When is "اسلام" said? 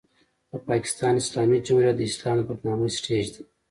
2.09-2.35